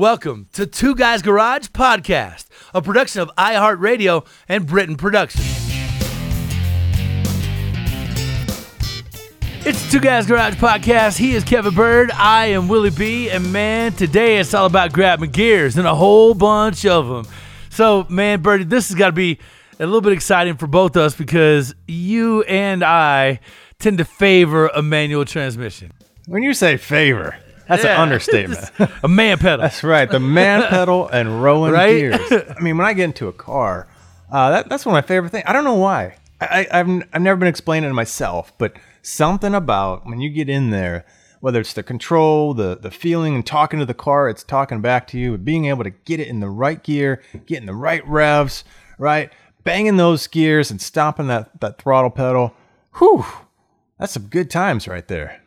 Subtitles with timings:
[0.00, 5.44] Welcome to Two Guys Garage Podcast, a production of iHeartRadio and Britain Productions.
[9.66, 11.18] It's Two Guys Garage Podcast.
[11.18, 12.12] He is Kevin Byrd.
[12.12, 13.28] I am Willie B.
[13.28, 17.26] And man, today it's all about grabbing gears and a whole bunch of them.
[17.68, 19.38] So, man, Byrd, this has got to be
[19.78, 23.40] a little bit exciting for both of us because you and I
[23.78, 25.92] tend to favor a manual transmission.
[26.24, 27.36] When you say favor,
[27.70, 27.94] that's Yeah.
[27.94, 28.70] an understatement.
[29.02, 29.62] A man pedal.
[29.62, 30.10] That's right.
[30.10, 31.90] The man pedal and rolling Right?
[31.90, 32.32] gears.
[32.56, 33.86] I mean, when I get into a car,
[34.30, 35.44] uh, that, that's one of my favorite things.
[35.46, 36.16] I don't know why.
[36.40, 40.20] I, I, I've, n- I've never been explaining it to myself, but something about when
[40.20, 41.04] you get in there,
[41.40, 45.06] whether it's the control, the, the feeling, and talking to the car, it's talking back
[45.08, 48.62] to you, being able to get it in the right gear, getting the right revs,
[48.98, 49.32] right?
[49.64, 52.54] Banging those gears and stomping that, that throttle pedal.
[52.98, 53.24] Whew.
[53.98, 55.39] That's some good times right there.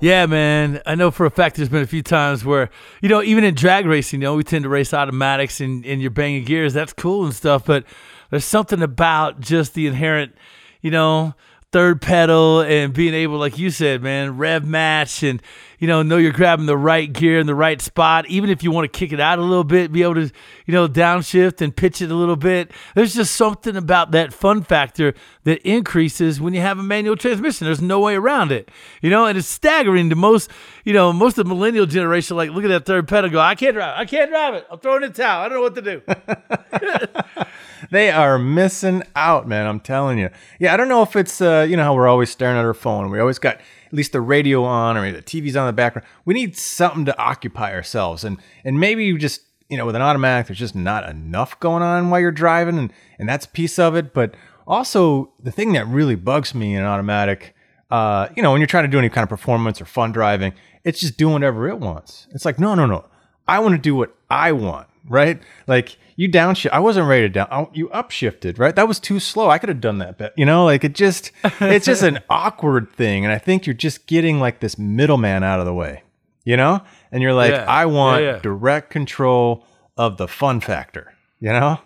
[0.00, 0.80] Yeah, man.
[0.86, 2.70] I know for a fact there's been a few times where,
[3.02, 6.00] you know, even in drag racing, you know, we tend to race automatics and, and
[6.00, 6.72] you're banging gears.
[6.72, 7.66] That's cool and stuff.
[7.66, 7.84] But
[8.30, 10.34] there's something about just the inherent,
[10.80, 11.34] you know,
[11.72, 15.40] third pedal and being able, like you said, man, rev match and,
[15.78, 18.26] you know, know you're grabbing the right gear in the right spot.
[18.28, 20.30] Even if you want to kick it out a little bit, be able to,
[20.66, 22.72] you know, downshift and pitch it a little bit.
[22.96, 25.14] There's just something about that fun factor
[25.44, 27.66] that increases when you have a manual transmission.
[27.66, 28.68] There's no way around it,
[29.00, 30.50] you know, and it's staggering to most,
[30.84, 32.36] you know, most of the millennial generation.
[32.36, 34.66] Like, look at that third pedal go, I can't drive, I can't drive it.
[34.70, 35.44] I'm throwing in the towel.
[35.44, 37.42] I don't know what to do.
[37.90, 39.66] They are missing out, man.
[39.66, 40.30] I'm telling you.
[40.60, 42.74] Yeah, I don't know if it's uh, you know how we're always staring at our
[42.74, 43.10] phone.
[43.10, 46.06] We always got at least the radio on or the TV's on the background.
[46.24, 50.02] We need something to occupy ourselves, and and maybe you just you know with an
[50.02, 53.78] automatic, there's just not enough going on while you're driving, and and that's a piece
[53.78, 54.14] of it.
[54.14, 54.34] But
[54.68, 57.56] also the thing that really bugs me in an automatic,
[57.90, 60.52] uh, you know, when you're trying to do any kind of performance or fun driving,
[60.84, 62.28] it's just doing whatever it wants.
[62.30, 63.04] It's like no, no, no.
[63.48, 65.40] I want to do what I want, right?
[65.66, 66.70] Like you downshift.
[66.72, 67.48] I wasn't ready to down.
[67.50, 68.74] oh, You upshifted, right?
[68.76, 69.48] That was too slow.
[69.50, 72.92] I could have done that, but you know, like it just, it's just an awkward
[72.92, 76.02] thing, and I think you're just getting like this middleman out of the way,
[76.44, 76.82] you know.
[77.12, 77.64] And you're like, Yeah.
[77.68, 78.38] I want Yeah, yeah.
[78.40, 79.64] direct control
[79.96, 81.78] of the fun factor, you know.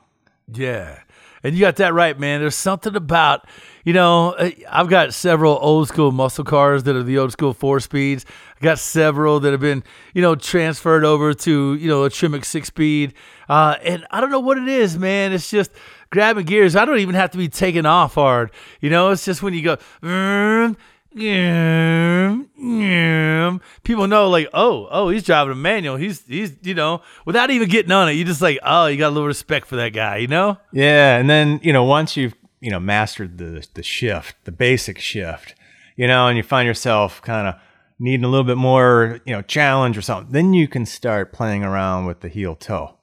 [0.53, 1.01] Yeah.
[1.43, 2.41] And you got that right, man.
[2.41, 3.47] There's something about,
[3.85, 7.53] you know, uh, I've got several old school muscle cars that are the old school
[7.53, 8.25] four speeds.
[8.65, 12.69] Got several that have been, you know, transferred over to, you know, a Tremec six
[12.69, 13.13] speed.
[13.47, 15.35] Uh, and I don't know what it is, man.
[15.35, 15.71] It's just
[16.09, 16.75] grabbing gears.
[16.75, 18.51] I don't even have to be taken off hard.
[18.81, 20.77] You know, it's just when you go, "Mm,
[21.15, 25.97] mm, mm," people know like, oh, oh, he's driving a manual.
[25.97, 29.09] He's, he's, you know, without even getting on it, you just like, oh, you got
[29.09, 30.57] a little respect for that guy, you know?
[30.73, 34.99] Yeah, and then you know once you've you know mastered the the shift, the basic
[35.01, 35.55] shift,
[35.97, 37.57] you know, and you find yourself kind of
[37.99, 41.65] needing a little bit more you know challenge or something, then you can start playing
[41.65, 42.97] around with the heel toe,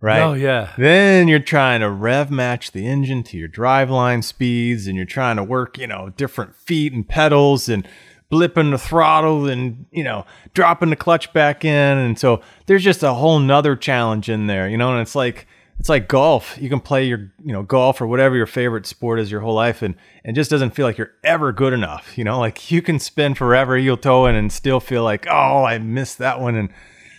[0.00, 0.20] right?
[0.20, 0.72] Oh, yeah.
[0.78, 5.36] Then you're trying to rev match the engine to your driveline speeds, and you're trying
[5.36, 7.86] to work you know different feet and pedals and
[8.30, 10.24] blipping the throttle and you know
[10.54, 14.68] dropping the clutch back in and so there's just a whole nother challenge in there
[14.68, 15.48] you know and it's like
[15.80, 19.18] it's like golf you can play your you know golf or whatever your favorite sport
[19.18, 19.94] is your whole life and
[20.24, 23.34] and just doesn't feel like you're ever good enough you know like you can spin
[23.34, 26.68] forever heel toe in and still feel like oh i missed that one and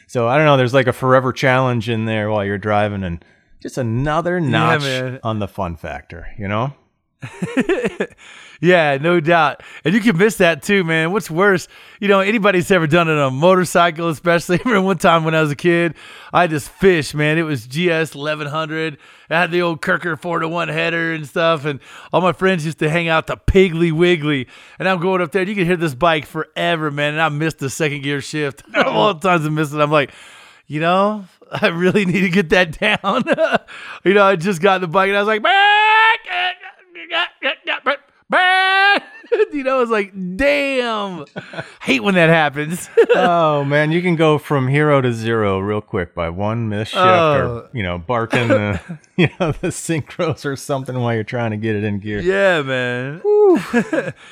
[0.05, 3.25] so i don't know there's like a forever challenge in there while you're driving and
[3.59, 5.19] just another notch man.
[5.23, 6.71] on the fun factor you know
[8.61, 9.63] Yeah, no doubt.
[9.83, 11.11] And you can miss that too, man.
[11.11, 11.67] What's worse,
[11.99, 14.59] you know, anybody's ever done it on a motorcycle, especially.
[14.65, 15.95] I remember one time when I was a kid,
[16.31, 17.39] I just fished, man.
[17.39, 18.99] It was GS 1100.
[19.31, 21.65] I had the old Kerker 4 to 1 header and stuff.
[21.65, 21.79] And
[22.13, 24.47] all my friends used to hang out the Piggly Wiggly.
[24.77, 27.13] And I'm going up there, and you can hear this bike forever, man.
[27.13, 28.61] And I missed the second gear shift.
[28.75, 29.79] all the times I missed it.
[29.79, 30.11] I'm like,
[30.67, 33.23] you know, I really need to get that down.
[34.03, 35.41] you know, I just got the bike and I was like,
[39.53, 41.25] you know, it's like, damn.
[41.81, 42.89] Hate when that happens.
[43.15, 47.03] oh man, you can go from hero to zero real quick by one missed shift
[47.03, 47.39] Oh.
[47.65, 48.79] or you know barking the
[49.17, 52.19] you know the synchros or something while you're trying to get it in gear.
[52.21, 53.21] yeah, man.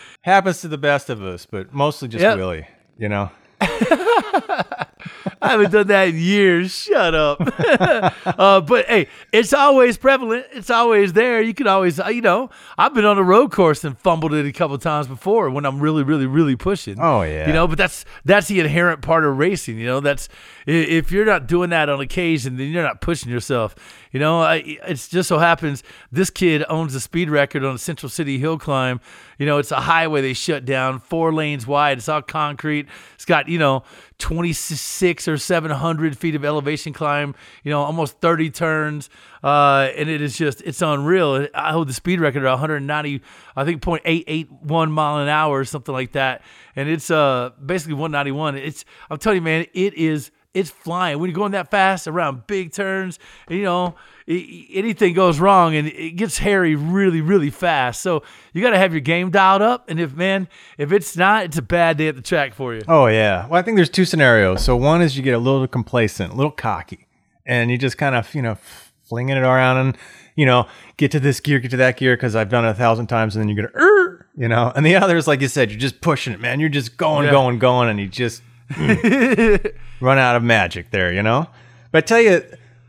[0.22, 2.38] Happens to the best of us, but mostly just Yep.
[2.38, 2.68] Willie.
[2.98, 3.32] You know.
[5.42, 6.74] I haven't done that in years.
[6.74, 7.40] Shut up.
[8.26, 10.46] uh, but hey, it's always prevalent.
[10.52, 11.42] It's always there.
[11.42, 14.46] You can always, uh, you know, I've been on a road course and fumbled it
[14.46, 17.00] a couple times before when I'm really, really, really pushing.
[17.00, 17.48] Oh, yeah.
[17.48, 19.78] You know, but that's that's the inherent part of racing.
[19.78, 20.28] You know, that's
[20.66, 23.76] if you're not doing that on occasion, then you're not pushing yourself.
[24.12, 27.80] You know, I, it's just so happens this kid owns the speed record on the
[27.80, 29.00] Central City Hill Climb.
[29.38, 32.00] You know, it's a highway they shut down, four lanes wide.
[32.00, 32.88] It's all concrete.
[33.16, 33.69] It's got you know
[34.18, 37.36] 26 or 700 feet of elevation climb.
[37.64, 39.10] You know, almost 30 turns,
[39.44, 41.48] uh, and it is just it's unreal.
[41.54, 43.22] I hold the speed record at 190,
[43.56, 46.42] I think 0.881 mile an hour or something like that,
[46.76, 48.56] and it's uh basically 191.
[48.58, 52.48] It's I'm telling you, man, it is it's flying when you're going that fast around
[52.48, 53.20] big turns.
[53.50, 53.96] You know,
[54.30, 58.02] anything goes wrong and it gets hairy really, really fast.
[58.02, 58.24] So
[58.54, 59.90] you got to have your game dialed up.
[59.90, 60.48] And if man,
[60.78, 62.82] if it's not, it's a bad day at the track for you.
[62.88, 63.48] Oh yeah.
[63.48, 64.64] Well, I think there's two scenarios.
[64.64, 67.08] So one is you get a little complacent, a little cocky,
[67.46, 68.58] and you just kind of you know
[69.04, 69.98] flinging it around and
[70.36, 70.68] you know
[70.98, 73.36] get to this gear, get to that gear because I've done it a thousand times,
[73.36, 74.72] and then you're gonna er, you know.
[74.76, 76.60] And the other is like you said, you're just pushing it, man.
[76.60, 77.32] You're just going, Yeah.
[77.32, 81.48] going, going, and you just mm, run out of magic there, you know.
[81.92, 82.44] But I tell you,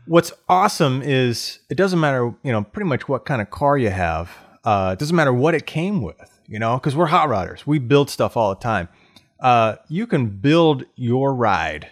[0.05, 3.89] what's awesome is it doesn't matter, you know, pretty much what kind of car you
[3.89, 4.31] have.
[4.63, 7.65] Uh, it doesn't matter what it came with, you know, because we're hot rodders.
[7.65, 8.89] We build stuff all the time.
[9.39, 11.89] Uh, you can build your ride.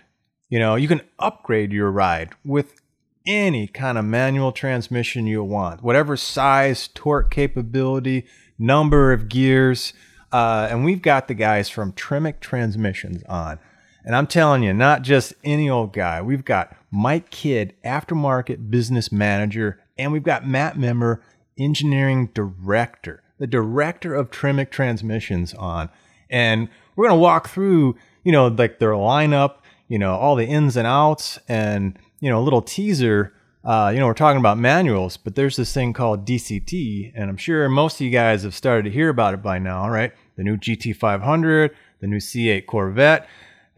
[0.49, 2.81] You know, you can upgrade your ride with
[3.25, 8.25] any kind of manual transmission you want, whatever size, torque capability,
[8.57, 9.93] number of gears.
[10.31, 13.59] Uh, and we've got the guys from Tremec Transmissions on.
[14.05, 16.21] And I'm telling you, not just any old guy.
[16.21, 21.19] We've got Mike Kidd, aftermarket business manager, and we've got Matt Memmer,
[21.57, 25.89] engineering director, the director of Tremec Transmissions on.
[26.29, 29.55] And we're going to walk through, you know, like their lineup,
[29.87, 33.33] you know, all the ins and outs, and, you know, a little teaser.
[33.63, 37.37] Uh, you know, we're talking about manuals, but there's this thing called DCT, and I'm
[37.37, 40.13] sure most of you guys have started to hear about it by now, right?
[40.37, 43.27] The new GT500, the new C8 Corvette.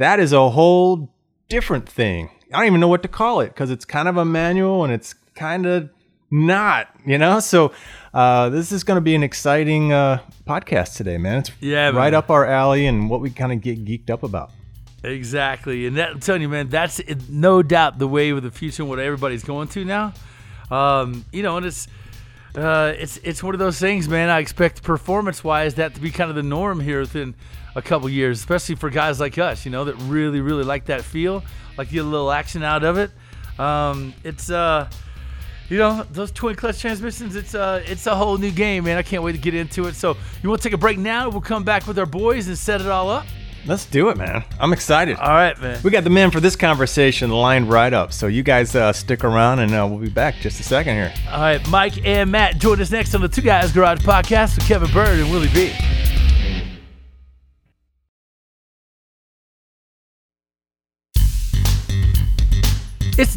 [0.01, 1.13] That is a whole
[1.47, 2.31] different thing.
[2.51, 4.91] I don't even know what to call it because it's kind of a manual and
[4.91, 5.91] it's kind of
[6.31, 7.39] not, you know?
[7.39, 7.71] So,
[8.11, 10.17] uh, this is going to be an exciting uh,
[10.47, 11.37] podcast today, man.
[11.41, 11.95] It's Yeah, man.
[11.95, 14.49] right up our alley and what we kind of get geeked up about.
[15.03, 18.49] Exactly, and that, I'm telling you, man, that's it- no doubt the wave of the
[18.51, 20.13] future and what everybody's going to now.
[20.71, 21.87] Um, you know, and it's
[22.55, 24.29] uh, it's it's one of those things, man.
[24.29, 27.33] I expect performance-wise that to be kind of the norm here within
[27.75, 31.03] a couple years, especially for guys like us, you know, that really really like that
[31.03, 31.43] feel,
[31.77, 33.11] like get a little action out of it.
[33.59, 34.89] Um, it's uh,
[35.69, 38.97] you know, those twin clutch transmissions, it's uh it's a whole new game, man.
[38.97, 39.95] I can't wait to get into it.
[39.95, 41.29] So you want to take a break now?
[41.29, 43.25] We'll come back with our boys and set it all up.
[43.65, 44.43] Let's do it, man.
[44.59, 45.17] I'm excited.
[45.17, 45.79] All right, man.
[45.83, 48.11] We got the men for this conversation lined right up.
[48.11, 51.13] So you guys uh, stick around and uh, we'll be back just a second here.
[51.29, 54.67] All right, Mike and Matt join us next on the Two Guys Garage podcast with
[54.67, 55.71] Kevin Byrd and Willie B.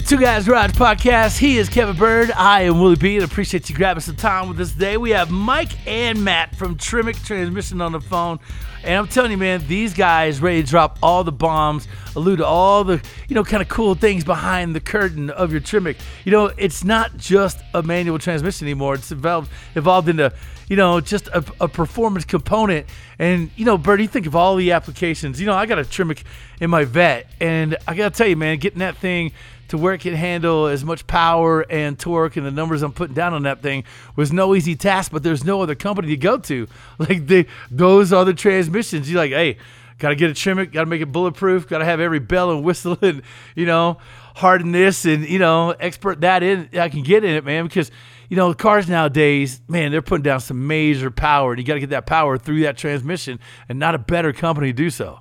[0.06, 1.38] Two Guys Garage podcast.
[1.38, 2.30] He is Kevin Byrd.
[2.32, 3.16] I am Willie B.
[3.16, 4.98] And appreciate you grabbing some time with us today.
[4.98, 8.38] We have Mike and Matt from Tremec Transmission on the phone.
[8.82, 12.46] And I'm telling you, man, these guys ready to drop all the bombs, allude to
[12.46, 15.96] all the, you know, kind of cool things behind the curtain of your Tremec.
[16.26, 18.96] You know, it's not just a manual transmission anymore.
[18.96, 20.34] It's evolved, evolved into,
[20.68, 22.86] you know, just a, a performance component.
[23.18, 25.40] And, you know, Byrd, you think of all the applications.
[25.40, 26.22] You know, I got a Tremec
[26.60, 27.26] in my Vette.
[27.40, 29.32] And I got to tell you, man, getting that thing
[29.74, 33.14] to where it can handle as much power and torque and the numbers I'm putting
[33.14, 33.82] down on that thing
[34.14, 36.68] was no easy task, but there's no other company to go to.
[36.98, 39.10] Like they, those the transmissions.
[39.10, 39.56] You're like, hey,
[39.98, 43.22] gotta get a Tremec, gotta make it bulletproof, gotta have every bell and whistle and,
[43.56, 43.98] you know,
[44.36, 47.90] harden this and, you know, expert that in I can get in it, man, because
[48.28, 51.90] you know, cars nowadays, man, they're putting down some major power and you gotta get
[51.90, 55.18] that power through that transmission and not a better company to do so.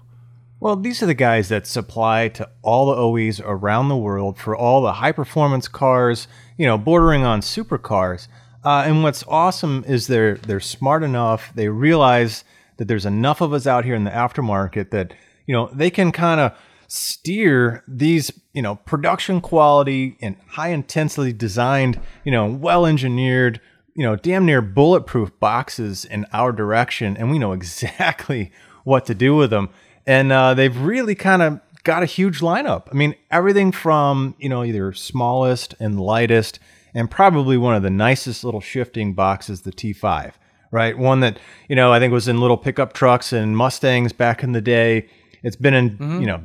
[0.63, 4.55] Well, these are the guys that supply to all the OEs around the world for
[4.55, 6.25] all the high performance cars,
[6.58, 8.29] you know, bordering on supercars.
[8.63, 11.51] Uh, and what's awesome is they're they're smart enough.
[11.53, 12.46] They realize
[12.77, 15.13] that there's enough of us out here in the aftermarket that
[15.46, 21.34] you know they can kind of steer these you know production quality and high intensity
[21.34, 23.60] designed, you know, well engineered,
[23.96, 28.50] you know, damn near bulletproof boxes in our direction, and we know exactly
[28.86, 29.70] what to do with them.
[30.05, 32.88] And uh, they've really kind of got a huge lineup.
[32.91, 36.60] I mean, everything from you know either smallest and lightest,
[36.93, 40.33] and probably one of the nicest little shifting boxes, the T5
[40.74, 40.98] right?
[40.98, 44.51] One that you know I think was in little pickup trucks and Mustangs back in
[44.51, 45.07] the day.
[45.43, 46.19] It's been in mm-hmm.
[46.19, 46.43] you know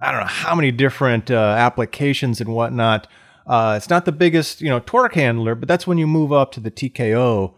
[0.00, 3.06] I don't know how many different uh, applications and whatnot.
[3.46, 6.50] Uh, it's not the biggest you know torque handler, but that's when you move up
[6.52, 7.52] to the TKO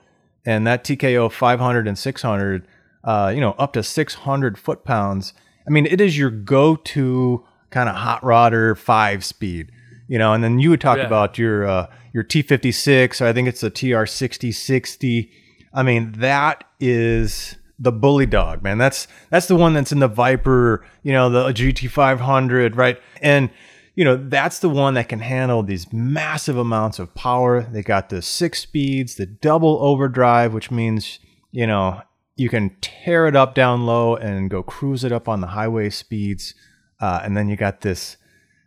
[0.45, 2.67] and that TKO 500 and 600,
[3.09, 5.33] uh, you know up to 600 foot pounds.
[5.67, 9.71] I mean, it is your go-to kind of hot rodder five speed
[10.09, 11.07] you know, and then you would talk yeah.
[11.07, 13.21] about your uh, your T56.
[13.21, 15.31] I think it's a TR 6060.
[15.73, 18.79] I mean, that is the bully dog, man.
[18.79, 22.99] That's that's the one that's in the Viper, you know, the GT500, right?
[23.21, 23.51] And
[23.95, 27.63] you know, that's the one that can handle these massive amounts of power.
[27.63, 31.19] They got the six speeds, the double overdrive, which means,
[31.51, 32.01] you know,
[32.39, 35.91] you can tear it up down low and go cruise it up on the highway
[35.91, 36.55] speeds.
[37.01, 38.17] Uh, and then you got this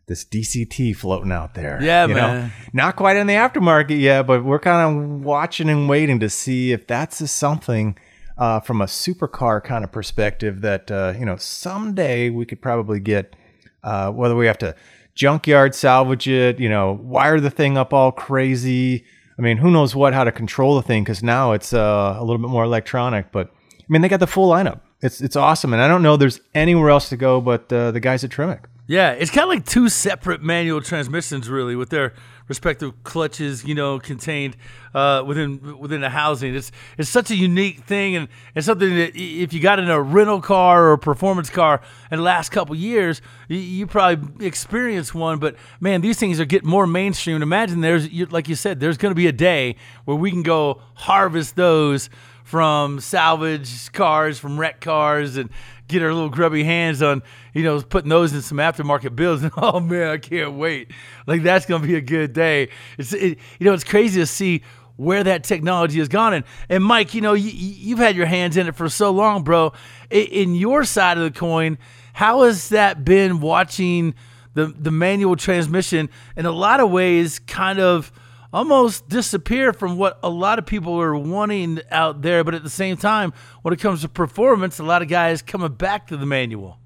[0.07, 1.79] this DCT floating out there.
[1.81, 2.47] Yeah, you man.
[2.47, 2.51] Know?
[2.73, 6.73] Not quite in the aftermarket yet, but we're kind of watching and waiting to see
[6.73, 7.97] if that's something
[8.37, 12.99] uh, from a supercar kind of perspective that uh, you know someday we could probably
[12.99, 13.35] get.
[13.83, 14.75] Uh, whether we have to
[15.15, 19.03] junkyard salvage it, you know, wire the thing up all crazy.
[19.39, 22.21] I mean, who knows what how to control the thing because now it's uh, a
[22.21, 23.31] little bit more electronic.
[23.31, 23.51] But
[23.91, 24.79] mean, they got the full lineup.
[25.01, 28.00] It's it's awesome, and I don't know there's anywhere else to go but uh, the
[28.00, 28.65] guys at Tremec.
[28.88, 32.13] Yeah, it's kind of like two separate manual transmissions, really, with their
[32.50, 34.57] respective clutches, you know, contained
[34.93, 36.53] uh, within within the housing.
[36.53, 40.01] It's it's such a unique thing, and it's something that if you got in a
[40.01, 41.79] rental car or a performance car
[42.12, 45.39] in the last couple years, you, you, probably experienced one.
[45.39, 47.41] But man, these things are getting more mainstream.
[47.41, 50.81] Imagine there's like you said, there's going to be a day where we can go
[50.95, 52.10] harvest those
[52.51, 55.50] from salvage cars, from wreck cars, and
[55.88, 59.41] get our little grubby hands on, you know, putting those in some aftermarket builds.
[59.43, 60.91] And oh man, I can't wait.
[61.27, 62.67] Like that's gonna be a good day.
[62.98, 64.63] It's it, you know, it's crazy to see
[64.98, 66.34] where that technology has gone.
[66.34, 69.46] And and Mike, you know, you, you've had your hands in it for so long,
[69.46, 69.72] bro.
[70.10, 71.77] In, in your side of the coin,
[72.12, 74.13] how has that been watching
[74.55, 78.12] the the manual transmission in a lot of ways, kind of
[78.53, 82.43] almost disappear from what a lot of people are wanting out there.
[82.43, 85.74] But at the same time, when it comes to performance, a lot of guys coming
[85.74, 86.77] back to the manual.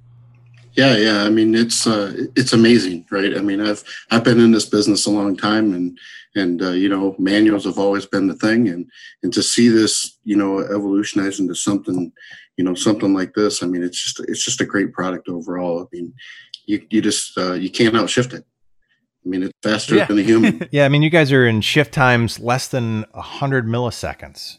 [0.74, 1.24] Yeah, yeah.
[1.24, 3.38] I mean, it's uh, it's amazing, right?
[3.38, 5.98] I mean, I've I've been in this business a long time, and
[6.36, 8.90] and uh, you know, manuals have always been the thing, and
[9.24, 12.12] and to see this, you know, evolutionize into something,
[12.58, 13.64] you know, something like this.
[13.64, 15.82] I mean, it's just it's just a great product overall.
[15.82, 16.14] I mean,
[16.66, 18.46] you you just uh, you can't outshift it.
[19.26, 20.06] I mean, it's faster yeah.
[20.06, 20.68] than a human.
[20.72, 24.58] yeah, I mean, you guys are in shift times less than 100 milliseconds.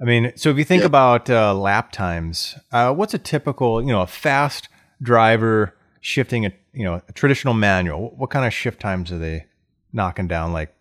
[0.00, 0.86] I mean, so if you think yeah.
[0.86, 4.68] about uh, lap times, uh, what's a typical, you know, a fast
[5.00, 8.12] driver shifting a, you know, a traditional manual?
[8.16, 9.46] What kind of shift times are they
[9.92, 10.52] knocking down?
[10.52, 10.74] Like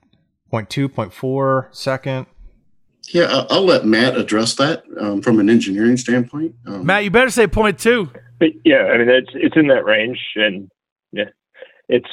[0.52, 2.26] 0.2, 0.4 second?
[3.10, 6.56] Yeah, I'll let Matt address that um, from an engineering standpoint.
[6.66, 8.10] Um, Matt, you better say 0.2.
[8.66, 10.72] Yeah, I mean, it's it's in that range, and
[11.12, 11.26] yeah,
[11.88, 12.10] it's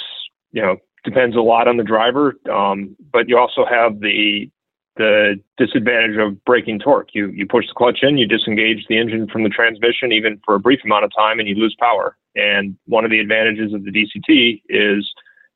[0.53, 0.77] you know
[1.09, 2.35] depends a lot on the driver.
[2.53, 4.51] Um, but you also have the
[4.97, 7.11] the disadvantage of braking torque.
[7.15, 10.55] You you push the clutch in, you disengage the engine from the transmission even for
[10.57, 12.17] a brief amount of time, and you lose power.
[12.35, 15.09] And one of the advantages of the DCT is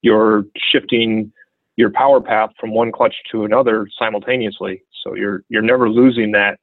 [0.03, 1.33] you're shifting
[1.77, 4.83] your power path from one clutch to another simultaneously.
[5.03, 6.59] So you're you're never losing that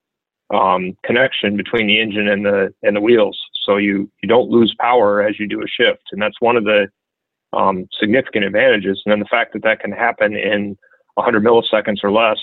[0.53, 3.37] um, connection between the engine and the and the wheels.
[3.65, 6.63] So you you don't lose power as you do a shift, and that's one of
[6.63, 6.87] the
[7.53, 9.01] um, significant advantages.
[9.05, 10.77] And then the fact that that can happen in
[11.15, 12.39] 100 milliseconds or less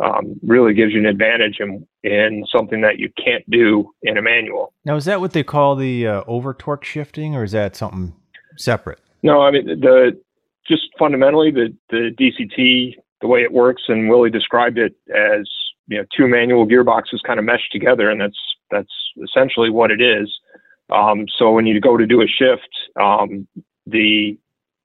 [0.00, 4.22] um, really gives you an advantage in, in something that you can't do in a
[4.22, 4.72] manual.
[4.84, 8.14] Now, is that what they call the uh, over torque shifting, or is that something
[8.56, 8.98] separate?
[9.22, 10.20] No, I mean the
[10.66, 15.48] just fundamentally the the DCT the way it works, and Willie described it as
[15.86, 18.38] you know two manual gearboxes kind of meshed together, and that's
[18.70, 20.28] that's essentially what it is.
[20.92, 22.68] Um, so when you go to do a shift,
[23.00, 23.48] um,
[23.86, 24.38] the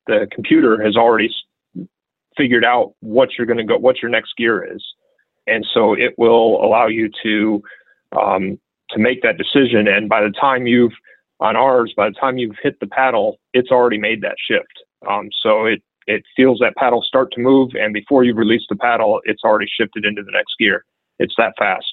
[0.07, 1.29] the computer has already
[2.35, 4.83] figured out what you're going to go, what your next gear is,
[5.47, 7.63] and so it will allow you to
[8.19, 8.59] um,
[8.91, 9.87] to make that decision.
[9.87, 10.93] And by the time you've
[11.39, 14.83] on ours, by the time you've hit the paddle, it's already made that shift.
[15.09, 18.75] Um, so it it feels that paddle start to move, and before you release the
[18.75, 20.83] paddle, it's already shifted into the next gear.
[21.19, 21.85] It's that fast.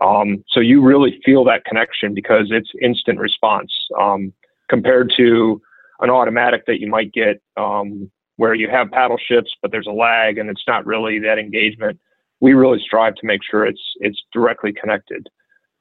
[0.00, 4.32] Um, so you really feel that connection because it's instant response um,
[4.68, 5.60] compared to
[6.00, 9.92] an automatic that you might get um, where you have paddle shifts, but there's a
[9.92, 11.98] lag and it's not really that engagement.
[12.40, 15.28] We really strive to make sure it's it's directly connected.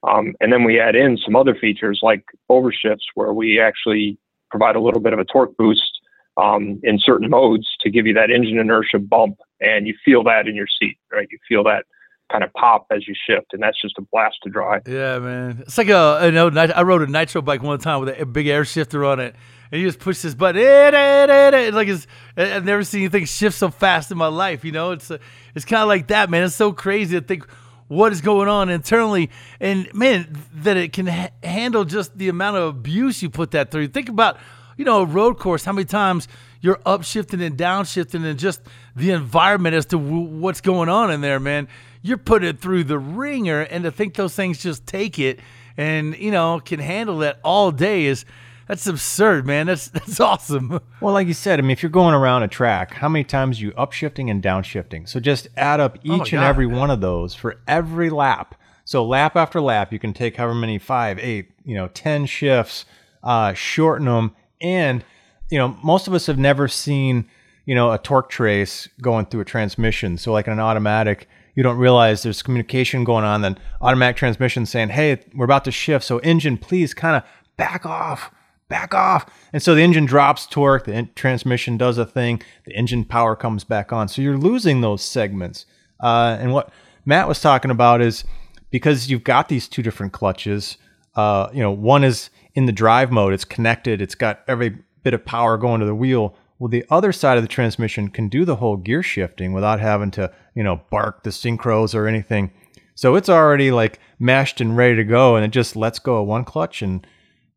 [0.08, 4.18] Um, and then we add in some other features like overshifts, where we actually
[4.50, 6.00] provide a little bit of a torque boost
[6.38, 10.48] um, in certain modes to give you that engine inertia bump, and you feel that
[10.48, 11.28] in your seat, right?
[11.32, 11.86] You feel that
[12.32, 14.84] kind of pop as you shift, and that's just a blast to drive.
[14.88, 15.60] Yeah, man.
[15.62, 18.48] It's like a you know I rode a nitro bike one time with a big
[18.48, 19.36] air shifter on it,
[19.72, 20.62] and you just push this button.
[20.62, 24.28] Eh, eh, eh, it's like it's, I've never seen anything shift so fast in my
[24.28, 24.66] life.
[24.66, 25.18] You know, it's uh,
[25.56, 26.44] it's kind of like that, man.
[26.44, 27.48] It's so crazy to think
[27.88, 32.58] what is going on internally, and man, that it can ha- handle just the amount
[32.58, 33.88] of abuse you put that through.
[33.88, 34.38] Think about
[34.78, 36.28] you know a road course, how many times
[36.62, 38.62] you're upshifting and downshifting, and just
[38.96, 41.68] the environment as to w- what's going on in there, man
[42.04, 45.40] you're putting it through the ringer, and to think those things just take it
[45.78, 48.26] and you know can handle that all day is
[48.68, 49.68] that's absurd, man.
[49.68, 50.80] That's that's awesome.
[51.00, 53.62] Well, like you said, I mean, if you're going around a track, how many times
[53.62, 55.08] you upshifting and downshifting?
[55.08, 56.78] So just add up oh each oh and God, every man.
[56.78, 58.56] one of those for every lap.
[58.86, 62.86] So lap after lap, you can take however many five, eight, you know, ten shifts,
[63.24, 65.04] uh, shorten them, and
[65.50, 67.28] you know, most of us have never seen
[67.66, 70.18] you know a torque trace going through a transmission.
[70.18, 73.42] So like in an automatic you don't realize there's communication going on.
[73.42, 77.24] Then automatic transmission saying, "Hey, we're about to shift, so engine, please kind of
[77.58, 78.32] back off."
[78.72, 79.30] Back off.
[79.52, 83.36] And so the engine drops torque, the in- transmission does a thing, the engine power
[83.36, 84.08] comes back on.
[84.08, 85.66] So you're losing those segments.
[86.00, 86.72] Uh, and what
[87.06, 88.24] Matt was talking about is
[88.70, 90.78] because you've got these two different clutches,
[91.16, 95.14] uh, you know, one is in the drive mode, it's connected, it's got every bit
[95.14, 96.34] of power going to the wheel.
[96.58, 100.12] Well, the other side of the transmission can do the whole gear shifting without having
[100.12, 102.54] to, you know, bark the synchros or anything.
[102.96, 106.28] So it's already like mashed and ready to go, and it just lets go of
[106.28, 107.06] one clutch and,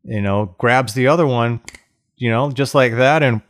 [0.05, 1.61] you know, grabs the other one,
[2.15, 3.41] you know, just like that, and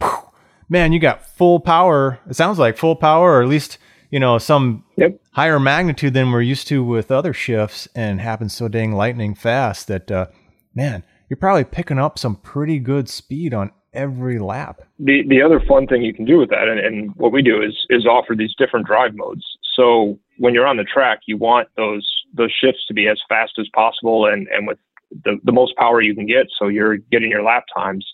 [0.70, 2.20] man, you got full power.
[2.30, 3.78] It sounds like full power, or at least
[4.12, 5.20] you know some yep.
[5.34, 9.88] higher magnitude than we're used to with other shifts, and happens so dang lightning fast
[9.88, 10.28] that, uh,
[10.74, 14.82] man, you're probably picking up some pretty good speed on every lap.
[15.00, 17.62] The the other fun thing you can do with that, and, and what we do
[17.62, 19.44] is is offer these different drive modes.
[19.76, 23.54] So when you're on the track, you want those those shifts to be as fast
[23.60, 24.78] as possible and and with
[25.23, 28.06] the the most power you can get, so you're getting your lap times.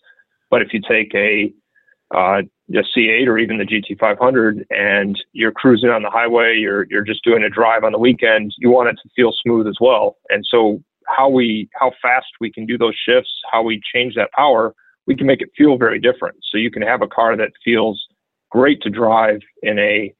[0.49, 1.53] But if you take a
[2.13, 2.41] uh,
[2.73, 7.23] a C8 or even the GT500 and you're cruising on the highway, you're you're just
[7.23, 10.17] doing a drive on the weekend, you want it to feel smooth as well.
[10.29, 14.31] And so how we how fast we can do those shifts, how we change that
[14.33, 14.73] power
[15.07, 16.37] we can make it feel very different.
[16.49, 18.05] So you can have a car that feels
[18.49, 20.13] great to drive in a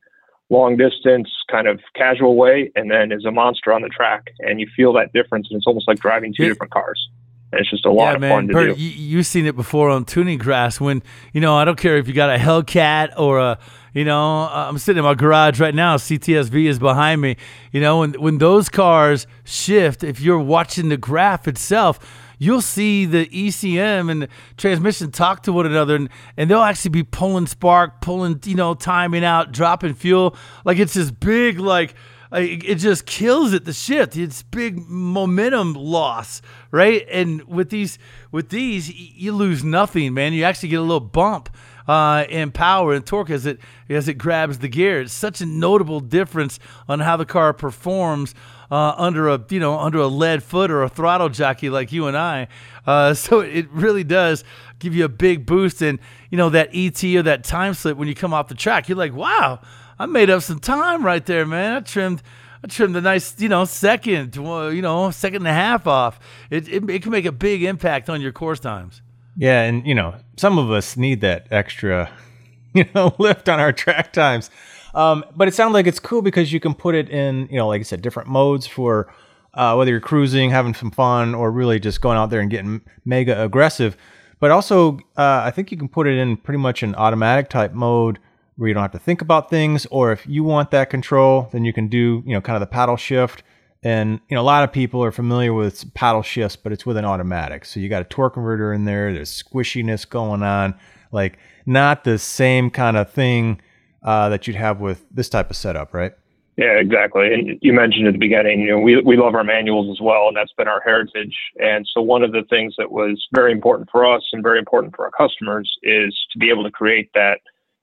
[0.52, 4.60] long distance kind of casual way and then is a monster on the track and
[4.60, 7.10] you feel that difference and it's almost like driving two different cars
[7.52, 8.32] and it's just a lot yeah, of man.
[8.32, 8.84] fun to Bert, do.
[8.84, 11.02] You, have seen it before on tuning grass when
[11.34, 13.60] you know I don't care if you got a Hellcat or a
[13.94, 17.38] you know I'm sitting in my garage right now CTSV is behind me
[17.72, 23.06] you know when when those cars shift if you're watching the graph itself you'll see
[23.06, 27.46] the ECM and the transmission talk to one another, and, and they'll actually be pulling
[27.46, 30.36] spark, pulling, you know, timing out, dropping fuel.
[30.66, 31.94] Like it's this big, like,
[32.34, 34.18] it just kills it the shift.
[34.18, 37.06] It's big momentum loss right?
[37.12, 38.00] And with these
[38.32, 40.34] with these you lose nothing man.
[40.34, 41.50] You actually get a little bump
[41.92, 45.46] uh, in power and torque as it as it grabs the gear it's such a
[45.46, 48.34] notable difference on how the car performs
[48.72, 52.08] uh, under a you know under a lead foot or a throttle jockey like you
[52.08, 52.48] and I.
[52.88, 54.44] Uh, so it really does
[54.80, 56.00] give you a big boost and
[56.30, 58.88] you know that ET or that time slip when you come off the track.
[58.88, 59.60] You're like, wow,
[60.00, 61.74] I made up some time right there, man.
[61.74, 62.24] I trimmed.
[62.64, 66.20] I trimmed a nice, you know, second, you know, second and a half off.
[66.52, 69.02] It, it, it can make a big impact on your course times.
[69.38, 72.12] Yeah, and you know, some of us need that extra,
[72.74, 74.50] you know, lift on our track times.
[74.94, 77.68] Um, but it sounds like it's cool because you can put it in, you know,
[77.68, 79.14] like I said, different modes for
[79.54, 82.82] uh, whether you're cruising, having some fun, or really just going out there and getting
[83.06, 83.96] mega aggressive.
[84.40, 87.74] But also, uh, I think you can put it in pretty much an automatic type
[87.74, 88.20] mode
[88.58, 89.86] where you don't have to think about things.
[89.88, 92.68] Or if you want that control, then you can do, you know, kind of the
[92.68, 93.44] paddle shift.
[93.84, 96.98] And you know, a lot of people are familiar with paddle shifts, but it's with
[96.98, 97.66] an automatic.
[97.66, 99.12] So you got a torque converter in there.
[99.12, 100.76] There's squishiness going on,
[101.12, 103.60] like not the same kind of thing
[104.04, 106.14] uh, that you'd have with this type of setup, right?
[106.58, 107.34] Yeah, exactly.
[107.34, 110.28] And you mentioned at the beginning, you know, we, we love our manuals as well,
[110.28, 111.36] and that's been our heritage.
[111.60, 114.96] And so one of the things that was very important for us and very important
[114.96, 117.40] for our customers is to be able to create that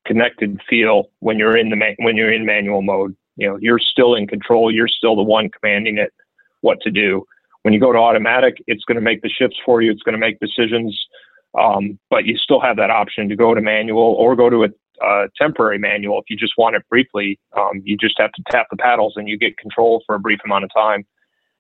[0.07, 3.17] connected feel when you're in the when you're in manual mode.
[3.39, 4.71] You know, you're still in control.
[4.71, 6.13] You're still the one commanding it
[6.61, 7.25] what to do.
[7.63, 9.91] When you go to automatic, it's going to make the shifts for you.
[9.91, 10.93] It's going to make decisions
[11.59, 14.69] Um, but you still have that option to go to manual or go to a
[15.05, 17.39] uh, temporary manual if you just want it briefly.
[17.57, 20.41] Um, you just have to tap the paddles and you get control for a brief
[20.45, 21.07] amount of time,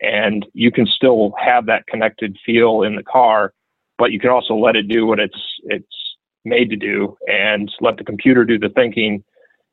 [0.00, 3.52] and you can still have that connected feel in the car,
[3.96, 5.86] but you can also let it do what it's it's
[6.44, 9.22] made to do and let the computer do the thinking,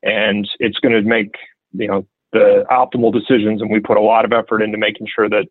[0.03, 1.33] and it's going to make
[1.77, 3.61] you know the optimal decisions.
[3.61, 5.45] And we put a lot of effort into making sure that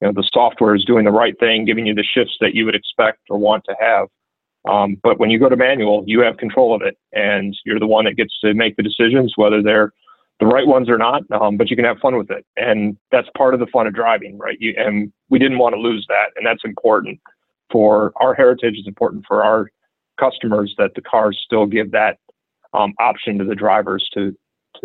[0.00, 2.64] you know the software is doing the right thing, giving you the shifts that you
[2.64, 4.08] would expect or want to have.
[4.66, 7.86] Um, but when you go to manual, you have control of it, and you're the
[7.86, 9.92] one that gets to make the decisions, whether they're
[10.40, 11.22] the right ones or not.
[11.30, 13.94] Um, but you can have fun with it, and that's part of the fun of
[13.94, 14.56] driving, right?
[14.58, 17.20] You, and we didn't want to lose that, and that's important
[17.70, 18.74] for our heritage.
[18.78, 19.70] It's important for our
[20.18, 22.18] customers that the cars still give that
[22.72, 24.34] um, option to the drivers to to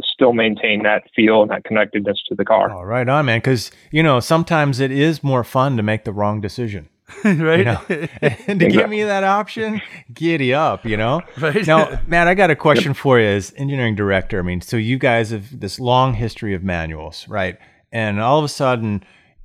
[0.03, 2.71] still maintain that feel and that connectedness to the car.
[2.71, 3.39] Oh, right on, man.
[3.39, 6.89] Because you know sometimes it is more fun to make the wrong decision.
[7.23, 7.59] right?
[7.59, 7.81] You know?
[8.47, 9.81] and to give me that option,
[10.13, 11.21] giddy up, you know?
[11.39, 11.65] Right.
[11.65, 14.39] Now, Matt, I got a question for you as engineering director.
[14.39, 17.57] I mean, so you guys have this long history of manuals, right?
[17.91, 19.03] And all of a sudden,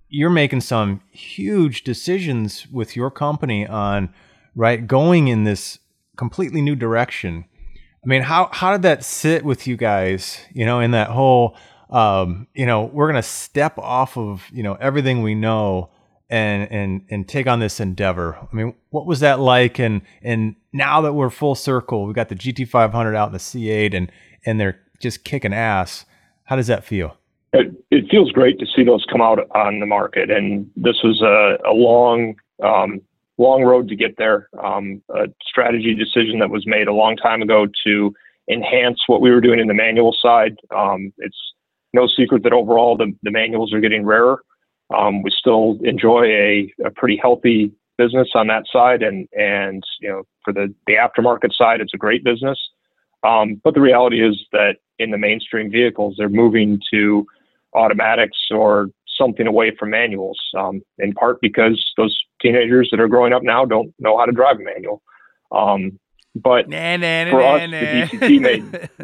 [0.08, 4.12] you're making some huge decisions with your company on,
[4.54, 5.78] right, going in this
[6.16, 7.44] completely new direction.
[8.04, 11.56] I mean, how, how did that sit with you guys, you know, in that whole,
[11.88, 15.90] um, you know, we're to step off of, you know, everything we know
[16.30, 18.36] and and and take on this endeavor.
[18.40, 19.78] I mean, what was that like?
[19.78, 23.94] And and now that we're full circle, we got the GT500 out in the C8,
[23.94, 24.10] and
[24.44, 26.04] and they're just kicking ass.
[26.44, 27.16] How does that feel?
[27.52, 31.22] It, it feels great to see those come out on the market, and this was
[31.22, 33.00] a, a long, um,
[33.38, 34.48] long road to get there.
[34.62, 38.14] Um, a strategy decision that was made a long time ago to
[38.50, 40.56] enhance what we were doing in the manual side.
[40.74, 41.38] Um, it's
[41.92, 44.42] no secret that overall the, the manuals are getting rarer.
[44.94, 50.08] Um, we still enjoy a, a pretty healthy business on that side, and and you
[50.08, 52.58] know for the the aftermarket side, it's a great business.
[53.22, 57.26] Um, but the reality is that in the mainstream vehicles, they're moving to
[57.74, 63.32] automatics or something away from manuals, um, in part because those teenagers that are growing
[63.32, 65.02] up now don't know how to drive a manual.
[65.50, 65.98] Um,
[66.34, 68.72] but nah, nah, for nah, us, the DCT made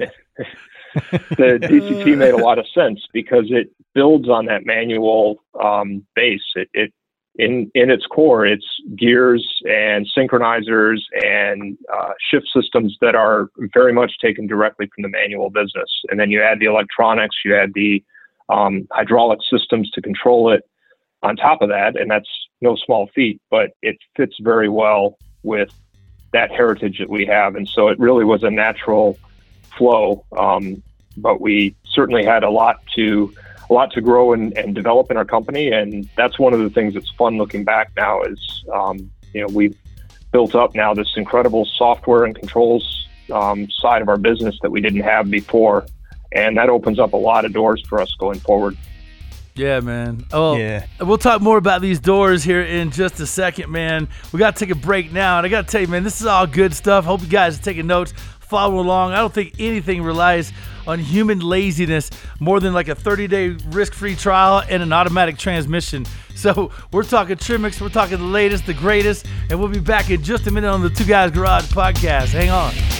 [1.30, 6.42] the DCT made a lot of sense because it builds on that manual um, base.
[6.54, 6.92] It, it
[7.36, 13.92] in in its core, it's gears and synchronizers and uh, shift systems that are very
[13.92, 15.90] much taken directly from the manual business.
[16.10, 18.02] And then you add the electronics, you add the
[18.48, 20.64] um, hydraulic systems to control it
[21.22, 22.28] on top of that, and that's
[22.60, 23.40] no small feat.
[23.50, 25.70] But it fits very well with
[26.32, 29.18] that heritage that we have, and so it really was a natural
[29.76, 30.24] flow.
[30.36, 30.82] Um,
[31.16, 33.32] but we certainly had a lot to
[33.68, 36.70] a lot to grow and, and develop in our company, and that's one of the
[36.70, 38.22] things that's fun looking back now.
[38.22, 39.76] Is um, you know we've
[40.32, 44.80] built up now this incredible software and controls um, side of our business that we
[44.80, 45.86] didn't have before,
[46.32, 48.76] and that opens up a lot of doors for us going forward.
[49.54, 50.24] Yeah, man.
[50.32, 50.86] Oh, Yeah.
[51.00, 54.08] We'll talk more about these doors here in just a second, man.
[54.32, 56.20] We got to take a break now, and I got to tell you, man, this
[56.20, 57.04] is all good stuff.
[57.04, 59.12] Hope you guys are taking notes, following along.
[59.12, 60.52] I don't think anything relies
[60.86, 62.10] on human laziness
[62.40, 66.06] more than like a 30-day risk-free trial and an automatic transmission.
[66.40, 70.22] So we're talking Tremecs, we're talking the latest, the greatest, and we'll be back in
[70.22, 72.28] just a minute on the Two Guys Garage podcast.
[72.28, 72.99] Hang on.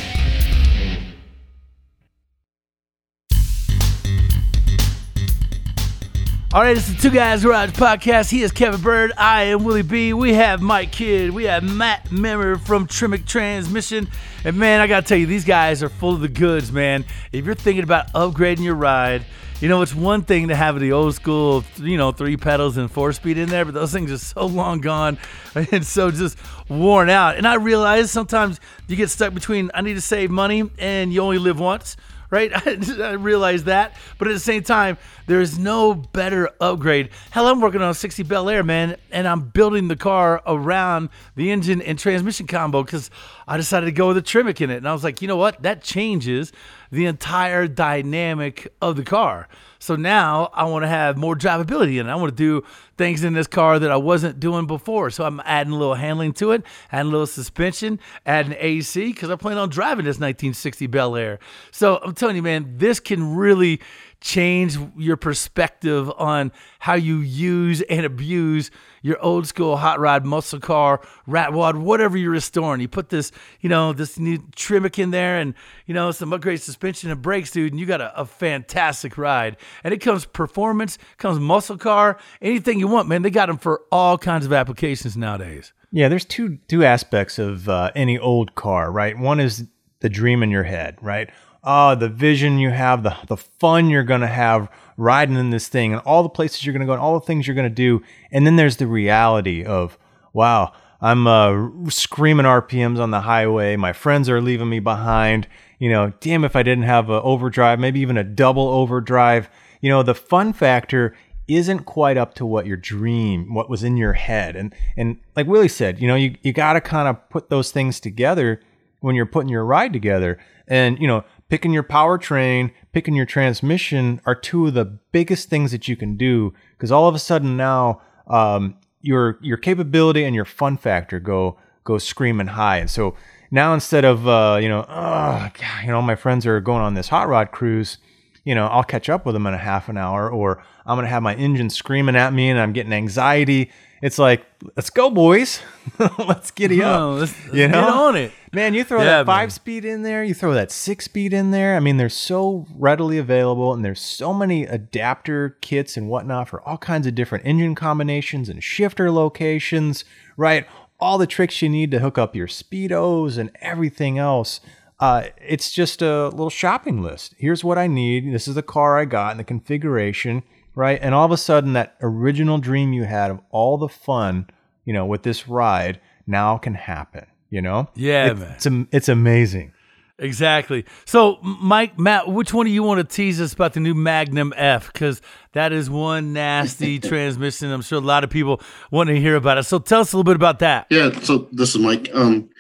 [6.53, 8.29] All right, it's the Two Guys Garage podcast.
[8.29, 9.13] He is Kevin Byrd.
[9.17, 10.13] I am Willie B.
[10.13, 11.31] We have Mike Kidd.
[11.31, 14.09] We have Matt Memmer from Tremec Transmission.
[14.43, 17.05] And man, I got to tell you, these guys are full of the goods, man.
[17.31, 19.25] If you're thinking about upgrading your ride,
[19.61, 22.91] you know, it's one thing to have the old school, you know, three pedals and
[22.91, 25.19] four speed in there, but those things are so long gone
[25.55, 26.37] and so just
[26.69, 27.37] worn out.
[27.37, 28.59] And I realize sometimes
[28.89, 31.97] you get stuck between I need to save money and you only live once
[32.31, 32.51] right?
[33.01, 33.95] I realize that.
[34.19, 37.11] But at the same time, there is no better upgrade.
[37.31, 41.09] Hell, I'm working on a 60 Bel Air, man, and I'm building the car around
[41.37, 43.11] the engine and transmission combo because
[43.51, 44.77] I decided to go with a Tremec in it.
[44.77, 45.61] And I was like, you know what?
[45.65, 46.53] That changes
[46.93, 49.49] the entire dynamic of the car.
[49.81, 52.13] So now I want to have more drivability in it.
[52.13, 52.65] I want to do
[52.97, 55.11] things in this car that I wasn't doing before.
[55.11, 59.31] So I'm adding a little handling to it, adding a little suspension, adding AC because
[59.31, 61.41] I plan on driving this 1960 Bel Air.
[61.73, 63.81] So I'm telling you, man, this can really
[64.21, 68.71] change your perspective on how you use and abuse
[69.03, 73.33] your old school hot rod muscle car rat wad whatever you're restoring you put this
[73.61, 75.55] you know this new Tremec in there and
[75.87, 79.57] you know some upgrade suspension and brakes dude and you got a, a fantastic ride
[79.85, 83.83] and it comes performance comes muscle car anything you want man they got them for
[83.91, 88.93] all kinds of applications nowadays Yeah, there's two two aspects of uh, any old car,
[88.93, 89.19] right?
[89.19, 89.67] One is
[90.01, 91.31] the dream in your head, right?
[91.63, 95.93] Oh, the vision you have, the the fun you're gonna have riding in this thing,
[95.93, 98.03] and all the places you're gonna go, and all the things you're gonna do.
[98.33, 99.99] And then there's the reality of,
[100.33, 103.77] wow, I'm uh, screaming RPMs on the highway.
[103.77, 105.49] My friends are leaving me behind.
[105.79, 109.49] You know, damn if I didn't have a overdrive, maybe even a double overdrive.
[109.81, 111.15] You know, the fun factor
[111.49, 114.57] isn't quite up to what your dream, what was in your head.
[114.57, 117.99] And and like Willie said, you know, you, you gotta kind of put those things
[117.99, 118.61] together
[119.01, 120.39] when you're putting your ride together.
[120.69, 125.73] And, you know, picking your powertrain, picking your transmission are two of the biggest things
[125.73, 130.35] that you can do because all of a sudden now um, your your capability and
[130.35, 132.79] your fun factor go go screaming high.
[132.79, 133.17] And so
[133.51, 136.95] now instead of uh, you know, oh, God, you know, my friends are going on
[136.95, 137.99] this hot rod cruise,
[138.45, 141.09] you know, I'll catch up with them in a half an hour, or I'm gonna
[141.09, 143.71] have my engine screaming at me and I'm getting anxiety.
[144.03, 145.61] It's like, let's go, boys.
[146.19, 147.01] let's giddy up.
[147.01, 147.81] Oh, let's, let's you know?
[147.83, 148.33] get on it.
[148.53, 149.27] Man, you throw Yeah, that man.
[149.27, 151.77] five speed in there, you throw that six speed in there.
[151.77, 156.61] I mean, they're so readily available, and there's so many adapter kits and whatnot for
[156.67, 160.05] all kinds of different engine combinations and shifter locations,
[160.37, 160.67] right?
[160.99, 164.61] All the tricks you need to hook up your speedos and everything else.
[164.99, 167.35] Uh, it's just a little shopping list.
[167.39, 168.35] Here's what I need.
[168.35, 170.43] This is the car I got and the configuration,
[170.81, 170.99] right?
[171.03, 174.47] And all of a sudden, that original dream you had of all the fun,
[174.87, 177.27] you know, with this ride now can happen.
[177.51, 177.89] You know?
[177.95, 178.55] Yeah, It- man.
[178.57, 179.73] It's it's amazing.
[180.19, 180.85] Exactly.
[181.07, 184.53] So, Mike, Matt, which one do you want to tease us about the new Magnum
[184.55, 184.93] F?
[184.93, 185.23] Because
[185.55, 187.71] that is one nasty transmission.
[187.73, 189.65] I'm sure a lot of people want to hear about it.
[189.65, 190.87] So, tell us a little bit about that.
[190.91, 192.11] Yeah, so this is Mike.
[192.15, 192.51] Um,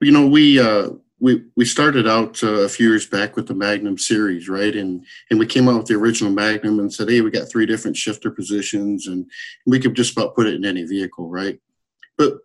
[0.00, 0.88] you know, we uh,
[1.20, 4.74] we we started out uh, a few years back with the Magnum series, right?
[4.74, 7.66] And and we came out with the original Magnum and said, hey, we got three
[7.66, 9.30] different shifter positions, and
[9.66, 11.60] we could just about put it in any vehicle, right?
[12.16, 12.38] But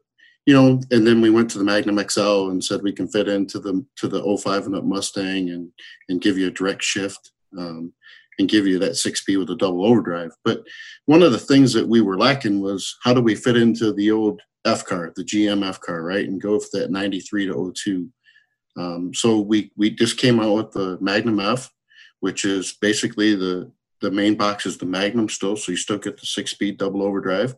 [0.46, 3.28] you know, and then we went to the Magnum XL and said we can fit
[3.28, 5.72] into the to the 05 and up Mustang and
[6.10, 7.32] and give you a direct shift.
[7.58, 7.94] Um,
[8.38, 10.32] and give you that six speed with a double overdrive.
[10.44, 10.62] But
[11.06, 14.12] one of the things that we were lacking was how do we fit into the
[14.12, 18.10] old F car, the GM F car, right, and go with that 93 to 02.
[18.78, 21.72] Um, so we we just came out with the Magnum F,
[22.20, 26.20] which is basically the the main box is the Magnum still, so you still get
[26.20, 27.56] the six speed double overdrive,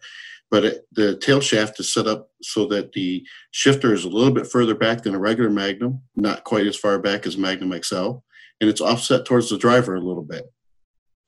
[0.51, 4.31] but it, the tail shaft is set up so that the shifter is a little
[4.31, 8.11] bit further back than a regular Magnum, not quite as far back as Magnum XL,
[8.61, 10.45] and it's offset towards the driver a little bit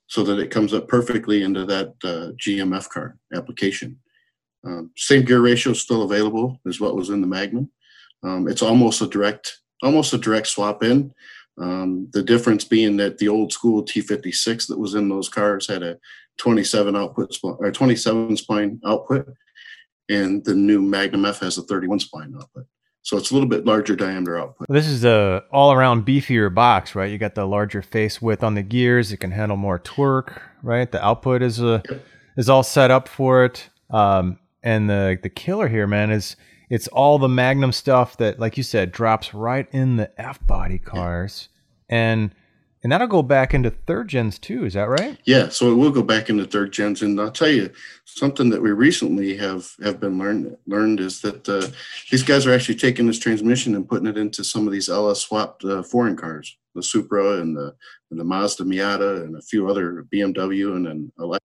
[0.08, 3.98] so that it comes up perfectly into that uh, GMF car application.
[4.66, 7.72] Um, same gear ratio is still available as what was in the Magnum.
[8.24, 11.14] Um, it's almost a direct, almost a direct swap in.
[11.58, 15.84] Um, the difference being that the old school T56 that was in those cars had
[15.84, 15.98] a
[16.38, 19.28] 27 output spline or 27 spline output,
[20.08, 22.66] and the new Magnum F has a 31 spline output.
[23.02, 24.68] So it's a little bit larger diameter output.
[24.70, 27.12] This is a all around beefier box, right?
[27.12, 29.12] You got the larger face width on the gears.
[29.12, 30.90] It can handle more torque, right?
[30.92, 31.82] The output is a
[32.38, 33.70] is all set up for it.
[33.90, 36.36] Um, and the the killer here, man, is
[36.70, 40.78] it's all the Magnum stuff that, like you said, drops right in the F body
[40.80, 41.50] cars,
[41.90, 42.32] and
[42.82, 44.64] and that'll go back into third gens too.
[44.66, 45.18] Is that right?
[45.26, 47.70] Yeah, so it will go back into third gens, and I'll tell you
[48.06, 51.68] something that we recently have have been learned learned is that uh,
[52.12, 55.20] these guys are actually taking this transmission and putting it into some of these LS
[55.22, 57.76] swapped uh, foreign cars, the Supra and the
[58.12, 61.40] and the Mazda Miata and a few other BMW and an Alexa.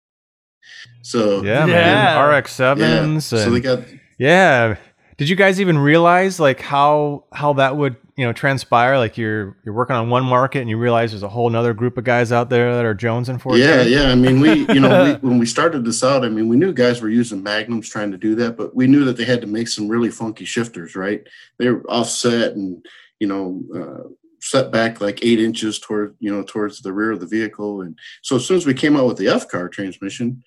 [1.02, 1.72] So Yeah, Yeah.
[1.72, 2.28] man.
[2.30, 3.24] RX yeah, sevens.
[3.26, 3.80] so they got
[4.18, 4.76] Yeah.
[5.16, 8.98] Did you guys even realize like how how that would you know transpire?
[8.98, 11.96] Like you're you're working on one market and you realize there's a whole nother group
[11.96, 13.60] of guys out there that are jonesing for it.
[13.60, 14.10] Yeah, yeah.
[14.10, 16.72] I mean, we, you know, we, when we started this out, I mean, we knew
[16.72, 19.46] guys were using magnums trying to do that, but we knew that they had to
[19.46, 21.26] make some really funky shifters, right?
[21.58, 22.84] They're offset and,
[23.20, 24.08] you know, uh,
[24.40, 27.80] set back like eight inches toward, you know, towards the rear of the vehicle.
[27.80, 30.42] And so as soon as we came out with the F car transmission,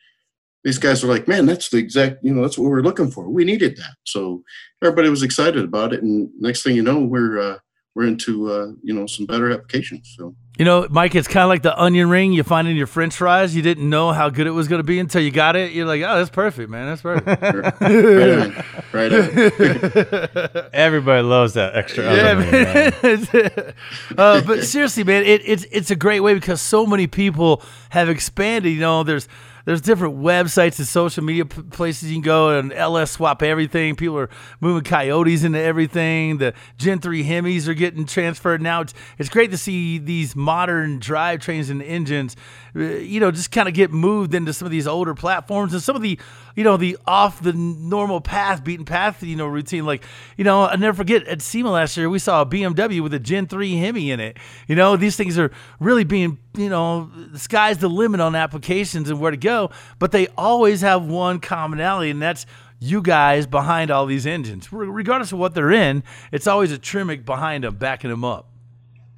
[0.67, 3.09] these guys were like, man, that's the exact, you know, that's what we were looking
[3.09, 3.29] for.
[3.29, 3.95] We needed that.
[4.03, 4.43] So
[4.83, 6.03] everybody was excited about it.
[6.03, 7.59] And next thing you know, we're, uh,
[7.95, 10.13] we're into, uh, you know, some better applications.
[10.17, 10.35] So.
[10.59, 13.15] You know, Mike, it's kind of like the onion ring you find in your french
[13.15, 13.55] fries.
[13.55, 15.71] You didn't know how good it was going to be until you got it.
[15.71, 16.87] You're like, oh, that's perfect, man.
[16.87, 17.41] That's perfect.
[17.41, 20.69] right on, right on.
[20.73, 22.03] Everybody loves that extra.
[22.03, 23.27] yeah, element, man.
[23.31, 23.73] man.
[24.17, 28.09] uh, but seriously, man, it, it's it's a great way because so many people have
[28.09, 28.73] expanded.
[28.73, 29.29] You know, there's
[29.67, 33.97] there's different websites and social media p- places you can go and LS swap everything.
[33.97, 34.29] People are
[34.61, 36.37] moving coyotes into everything.
[36.37, 38.79] The Gen 3 Hemis are getting transferred now.
[38.79, 42.37] It's, it's great to see these modern drivetrains and engines,
[42.77, 45.83] uh, you know, just kind of get moved into some of these older platforms and
[45.83, 46.17] some of the,
[46.55, 49.85] you know, the off the normal path, beaten path, you know, routine.
[49.85, 50.01] Like,
[50.37, 53.19] you know, I never forget at SEMA last year, we saw a BMW with a
[53.19, 54.37] Gen 3 Hemi in it.
[54.69, 55.51] You know, these things are
[55.81, 60.11] really being, you know, the sky's the limit on applications and where to go, but
[60.11, 62.45] they always have one commonality, and that's
[62.79, 64.71] you guys behind all these engines.
[64.71, 68.49] Regardless of what they're in, it's always a Tremec behind them, backing them up.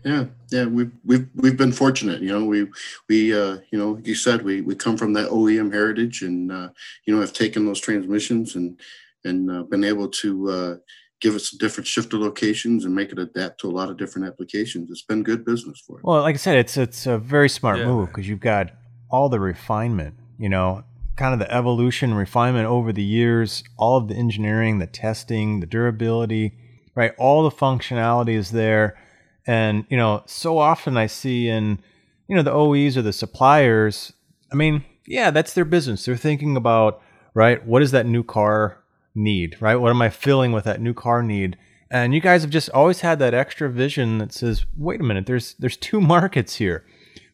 [0.06, 2.22] Yeah, yeah, we've we've we've been fortunate.
[2.22, 2.68] You know, we
[3.10, 6.70] we uh, you know, you said, we we come from that OEM heritage, and uh,
[7.06, 8.80] you know, have taken those transmissions and
[9.26, 10.80] and uh, been able to
[11.22, 14.90] give us different shifter locations and make it adapt to a lot of different applications.
[14.90, 16.04] It's been good business for us.
[16.04, 17.86] Well, like I said, it's it's a very smart yeah.
[17.86, 18.72] move because you've got
[19.10, 20.16] all the refinement.
[20.38, 20.84] You know,
[21.18, 25.66] kind of the evolution, refinement over the years, all of the engineering, the testing, the
[25.66, 26.58] durability,
[26.96, 27.12] right?
[27.18, 28.98] All the functionality is there
[29.50, 31.80] and, you know, so often I see in,
[32.28, 34.14] you know, the OEs or the suppliers,
[34.52, 36.06] I mean, yeah, that's their business.
[36.06, 37.02] They're thinking about,
[37.34, 38.84] right, what is that new car
[39.16, 39.76] need, right?
[39.76, 41.58] What am I filling with that new car need?
[41.92, 45.26] And you guys have just always had that extra vision that says, wait a minute,
[45.26, 46.86] there's there's two markets here,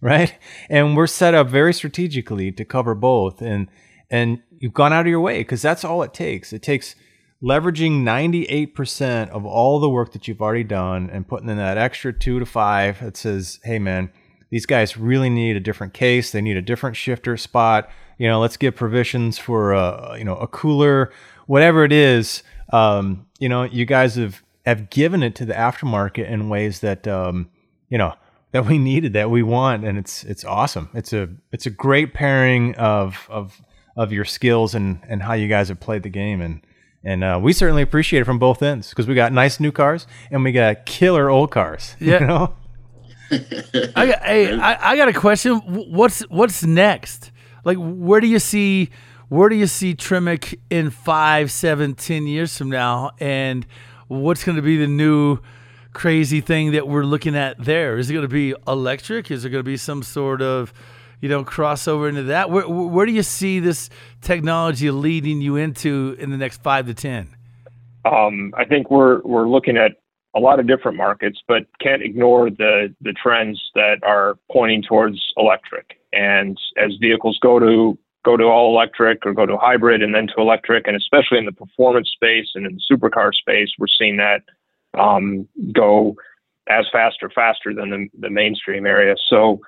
[0.02, 0.38] right?
[0.70, 3.42] And we're set up very strategically to cover both.
[3.42, 3.68] And
[4.10, 6.54] and you've gone out of your way because that's all it takes.
[6.54, 6.96] It takes
[7.44, 12.14] leveraging 98% of all the work that you've already done and putting in that extra
[12.14, 14.12] two to five that says, hey, man,
[14.50, 16.32] these guys really need a different case.
[16.32, 17.90] They need a different shifter spot.
[18.18, 21.12] You know, let's get provisions for a, you know, a cooler,
[21.46, 22.44] whatever it is.
[22.72, 27.08] Um, you know, you guys have, have given it to the aftermarket in ways that,
[27.08, 27.50] um,
[27.90, 28.14] you know,
[28.52, 29.86] that we needed, that we want.
[29.86, 30.90] And it's, it's awesome.
[30.94, 33.62] It's a, it's a great pairing of, of,
[33.96, 36.42] of your skills and, and how you guys have played the game.
[36.42, 36.62] And,
[37.04, 40.08] and uh, we certainly appreciate it from both ends because we got nice new cars
[40.32, 41.96] and we got killer old cars.
[42.06, 42.20] Yeah.
[42.20, 42.56] You know?
[43.32, 44.14] I
[44.62, 45.56] I, I got a question.
[45.66, 47.32] What's what's next?
[47.64, 48.92] Like, where do you see
[49.30, 53.12] where do you see Tremec in five, seven, ten years from now?
[53.20, 53.66] And
[54.08, 55.40] what's going to be the new
[55.94, 57.98] crazy thing that we're looking at there?
[57.98, 59.32] Is it going to be electric?
[59.32, 60.74] Is it going to be some sort of
[61.22, 62.52] you know, cross over into that?
[62.52, 63.90] Where, where do you see this
[64.22, 67.36] technology leading you into in the next five to ten?
[68.06, 69.94] Um, I think we're we're looking at
[70.36, 75.20] a lot of different markets, but can't ignore the the trends that are pointing towards
[75.38, 75.98] electric.
[76.14, 80.28] And as vehicles go to go to all electric or go to hybrid and then
[80.28, 84.18] to electric, and especially in the performance space and in the supercar space, we're seeing
[84.18, 84.42] that
[85.00, 86.16] um, go
[86.68, 89.16] as fast or faster than the, the mainstream area.
[89.30, 89.62] So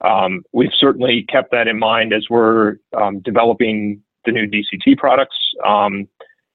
[0.00, 5.36] um, we've certainly kept that in mind as we're um, developing the new DCT products.
[5.64, 6.08] Um,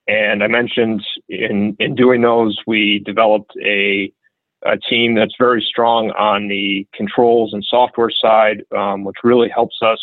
[0.06, 4.12] and I mentioned in, in doing those, we developed a,
[4.64, 9.76] a team that's very strong on the controls and software side, um, which really helps
[9.82, 9.98] us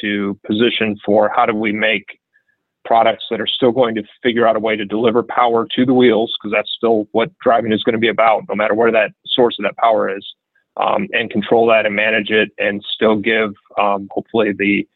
[0.00, 2.18] to position for how do we make
[2.84, 5.94] products that are still going to figure out a way to deliver power to the
[5.94, 9.12] wheels, because that's still what driving is going to be about, no matter where that
[9.26, 10.26] source of that power is
[10.76, 14.86] um, and control that and manage it and still give um, hopefully the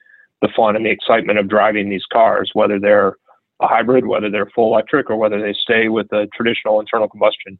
[0.43, 3.17] the fun and the excitement of driving these cars, whether they're
[3.61, 7.59] a hybrid, whether they're full electric, or whether they stay with the traditional internal combustion.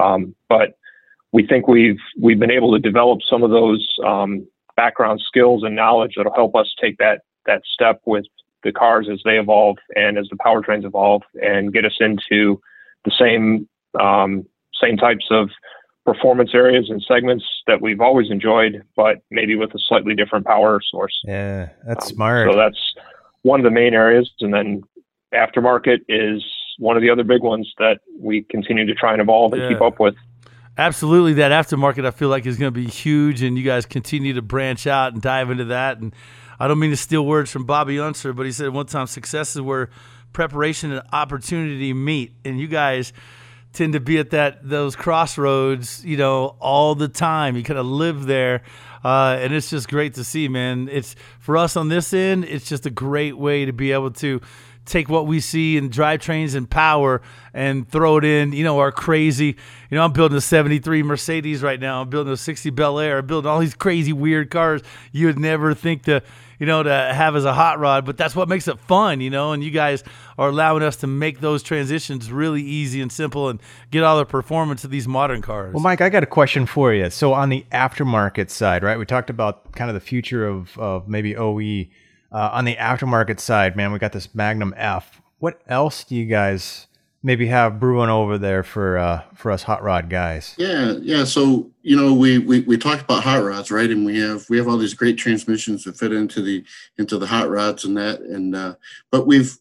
[0.00, 0.78] Um, but
[1.32, 5.76] we think we've we've been able to develop some of those um, background skills and
[5.76, 8.24] knowledge that'll help us take that that step with
[8.62, 12.60] the cars as they evolve and as the powertrains evolve, and get us into
[13.04, 13.68] the same
[14.00, 14.46] um,
[14.80, 15.48] same types of
[16.04, 20.80] performance areas and segments that we've always enjoyed, but maybe with a slightly different power
[20.90, 21.16] source.
[21.24, 22.50] Yeah, that's um, smart.
[22.50, 22.94] So that's
[23.42, 24.30] one of the main areas.
[24.40, 24.82] And then
[25.32, 26.44] aftermarket is
[26.78, 29.68] one of the other big ones that we continue to try and evolve and yeah.
[29.68, 30.14] keep up with.
[30.78, 34.32] Absolutely, that aftermarket I feel like is going to be huge, and you guys continue
[34.32, 35.98] to branch out and dive into that.
[35.98, 36.14] And
[36.58, 39.54] I don't mean to steal words from Bobby Unser, but he said one time success
[39.54, 39.90] is where
[40.32, 43.12] preparation and opportunity meet, and you guys
[43.74, 47.54] tend to be at that those crossroads, you know, all the time.
[47.54, 48.62] You kind of live there,
[49.04, 50.88] uh, and it's just great to see, man.
[50.90, 52.46] It's for us on this end.
[52.46, 54.40] It's just a great way to be able to
[54.84, 57.22] take what we see in drivetrains and power
[57.54, 59.56] and throw it in, you know, our crazy,
[59.90, 62.02] you know, I'm building a 73 Mercedes right now.
[62.02, 63.18] I'm building a 60 Bel Air.
[63.18, 66.22] I'm building all these crazy, weird cars you would never think to
[66.62, 69.30] you know, to have as a hot rod, but that's what makes it fun, you
[69.30, 69.50] know.
[69.50, 70.04] And you guys
[70.38, 73.60] are allowing us to make those transitions really easy and simple and
[73.90, 75.74] get all the performance of these modern cars.
[75.74, 77.10] Well, Mike, I got a question for you.
[77.10, 78.96] So on the aftermarket side, right?
[78.96, 81.88] We talked about kind of the future of, of maybe OE.
[82.32, 85.20] Uh, on the aftermarket side, man, we got this Magnum F.
[85.38, 86.86] What else do you guys
[87.22, 90.54] maybe have brewing over there for uh, for us hot rod guys?
[90.56, 91.24] Yeah, yeah.
[91.24, 93.90] So you know, we, we we talked about hot rods, right?
[93.90, 96.64] And we have we have all these great transmissions that fit into the
[96.98, 98.20] into the hot rods and that.
[98.20, 98.74] And uh,
[99.10, 99.56] but we've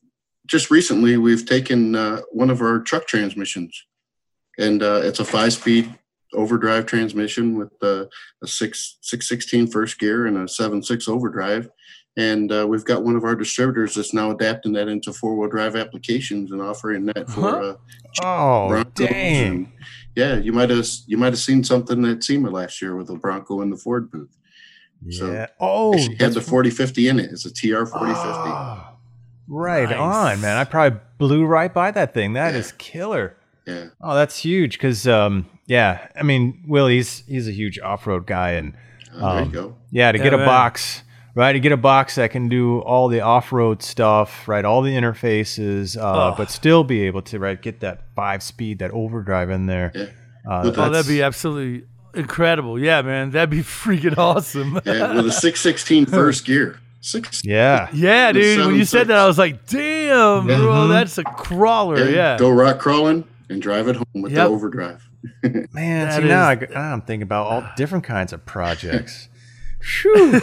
[0.46, 3.86] just recently we've taken uh, one of our truck transmissions,
[4.58, 5.94] and uh, it's a five speed
[6.34, 8.06] overdrive transmission with uh,
[8.42, 11.70] a six six sixteen first gear and a seven six overdrive
[12.18, 15.50] and uh, we've got one of our distributors that's now adapting that into four wheel
[15.50, 17.74] drive applications and offering that for uh,
[18.24, 19.46] Oh, Broncos dang.
[19.48, 19.68] and-
[20.16, 23.16] yeah, you might have you might have seen something at SEMA last year with the
[23.16, 24.36] Bronco in the Ford booth.
[25.10, 25.48] So, yeah.
[25.60, 27.32] Oh, Actually, had that's the 4050 in it.
[27.32, 28.30] It's a TR 4050.
[28.50, 28.88] Oh,
[29.48, 29.98] right Nice.
[29.98, 30.58] on, man.
[30.58, 32.34] I probably blew right by that thing.
[32.34, 32.76] That is Yeah.
[32.78, 33.38] killer.
[33.66, 34.74] Yeah, Oh, that's huge.
[34.74, 38.74] Because, um, yeah, I mean, Will, he's he's a huge off road guy, and
[39.16, 39.76] Oh, there Um, you go.
[39.92, 40.46] yeah, to Yeah, get a man.
[40.46, 41.04] box,
[41.36, 41.54] right?
[41.54, 44.64] To get a box that can do all the off road stuff, right?
[44.66, 46.36] All the interfaces, uh, Oh.
[46.38, 49.92] but still be able to right get that five speed, that overdrive in there.
[49.96, 50.06] Yeah.
[50.50, 52.80] Uh, Oh, that'd be absolutely incredible.
[52.80, 54.80] Yeah, man, that'd be freaking awesome.
[54.86, 56.80] Yeah, with a 616 first gear.
[57.04, 57.42] Six.
[57.44, 57.88] yeah.
[57.94, 58.66] Yeah, The dude.
[58.68, 60.90] When you said that, I was like, "Damn, bro, Mhm.
[60.90, 62.38] that's a crawler." Yeah.
[62.38, 64.46] Go rock crawling and drive it home with Yep.
[64.48, 65.10] the overdrive.
[65.44, 69.30] Man, That see now, I, is- now I'm thinking about all different kinds of projects.
[69.82, 70.32] Phew.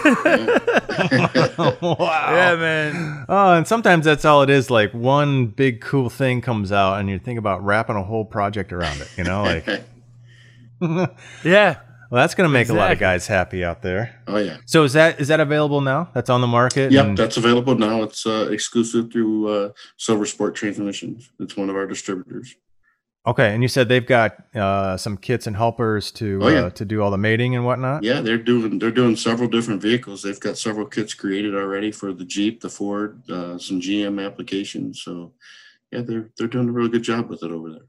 [1.80, 1.96] wow.
[2.00, 3.24] Yeah, man.
[3.28, 4.70] Oh, and sometimes that's all it is.
[4.70, 8.72] Like one big cool thing comes out, and you think about wrapping a whole project
[8.72, 9.08] around it.
[9.16, 9.66] You know, like
[11.44, 11.76] yeah.
[12.10, 14.22] well, that's gonna make a lot of guys happy out there.
[14.26, 14.58] oh yeah.
[14.66, 16.10] So is that is that available now?
[16.14, 16.92] That's on the market.
[16.92, 18.02] Yep, and- that's available now.
[18.02, 21.30] It's uh, exclusive through uh, Silver Sport Transmissions.
[21.40, 22.54] It's one of our distributors.
[23.26, 26.60] Okay, and you said they've got uh, some kits and helpers to Oh, yeah.
[26.64, 28.02] uh, to do all the mating and whatnot.
[28.02, 30.22] Yeah, they're doing they're doing several different vehicles.
[30.22, 35.02] They've got several kits created already for the Jeep, the Ford, uh, some GM applications.
[35.02, 35.32] So
[35.92, 37.86] yeah, they're they're doing a really good job with it over there.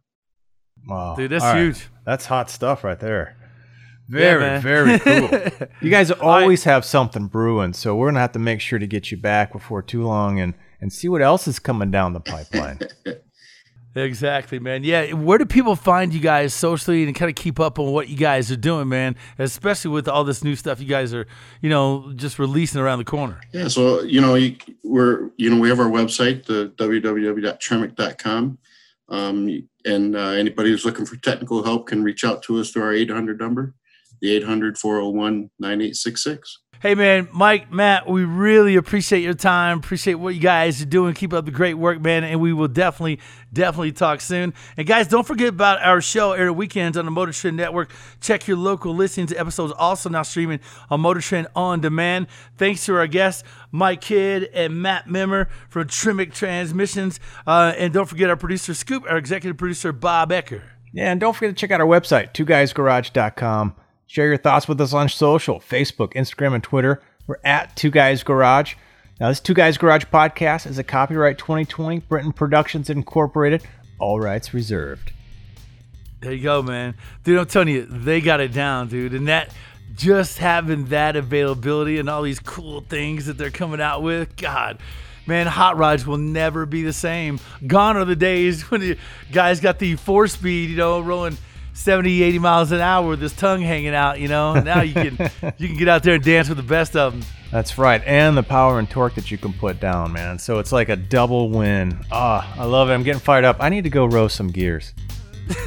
[0.87, 1.61] Wow, Dude, that's All right.
[1.61, 1.87] huge.
[2.05, 3.35] That's hot stuff right there.
[4.07, 4.61] Very, man.
[4.61, 5.29] very cool.
[5.81, 9.11] You guys always have something brewing, so we're gonna have to make sure to get
[9.11, 12.79] you back before too long and and see what else is coming down the pipeline.
[13.95, 14.83] Exactly, man.
[14.83, 18.07] Yeah, where do people find you guys socially and kind of keep up on what
[18.07, 19.15] you guys are doing, man?
[19.39, 21.25] Especially with all this new stuff you guys are,
[21.61, 23.39] you know, just releasing around the corner.
[23.51, 24.33] Yeah, so you know,
[24.83, 28.57] we're you know we have our website, the www.tremec.com,
[29.09, 32.83] um, and uh, anybody who's looking for technical help can reach out to us through
[32.83, 33.73] our 800 number,
[34.21, 36.59] the 800 401 9866.
[36.81, 39.79] Hey, man, Mike, Matt, we really appreciate your time.
[39.79, 41.13] Appreciate what you guys are doing.
[41.13, 42.23] Keep up the great work, man.
[42.23, 43.19] And we will definitely,
[43.51, 44.53] definitely talk soon.
[44.77, 47.91] And guys, don't forget about our show every weekends on the Motor Trend Network.
[48.21, 49.33] Check your local listings.
[49.33, 52.27] Episodes also now streaming on Motor Trend on demand.
[52.55, 57.19] Thanks to our guests, Mike Kidd and Matt Memmer from Tremec Transmissions.
[57.45, 60.61] Uh, and don't forget our producer, Scoop, our executive producer, Bob Ecker.
[60.93, 63.75] Yeah, and don't forget to check out our website, twoguysgarage.com.
[64.09, 66.99] Share your thoughts with us on social Facebook, Instagram, and Twitter.
[67.27, 68.73] We're at Two Guys Garage.
[69.19, 73.61] Now, this Two Guys Garage podcast is a copyright 2020 Britain Productions Incorporated.
[73.99, 75.13] All rights reserved.
[76.21, 76.95] There you go, man.
[77.23, 79.13] Dude, I'm telling you, they got it down, dude.
[79.13, 79.53] And that
[79.95, 84.79] just having that availability and all these cool things that they're coming out with, God,
[85.27, 87.39] man, hot rods will never be the same.
[87.67, 88.97] Gone are the days when the
[89.31, 91.37] guys got the four speed, you know, rolling
[91.73, 94.53] 70, 80 miles an hour with his tongue hanging out, you know.
[94.59, 95.17] Now you can
[95.57, 97.23] you can get out there and dance with the best of them.
[97.51, 98.01] That's right.
[98.05, 100.37] And the power and torque that you can put down, man.
[100.37, 101.97] So it's like a double win.
[102.11, 102.93] Ah, I love it.
[102.93, 103.57] I'm getting fired up.
[103.59, 104.93] I need to go row some gears.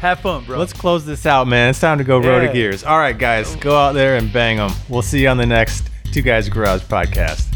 [0.00, 0.58] Have fun, bro.
[0.58, 1.70] Let's close this out, man.
[1.70, 2.46] It's time to go row Yeah.
[2.46, 2.84] to gears.
[2.84, 4.70] All right, guys, go out there and bang them.
[4.88, 7.52] We'll see you on the next Two Guys Garage podcast.